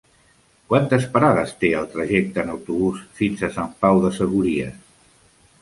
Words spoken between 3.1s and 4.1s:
fins a Sant Pau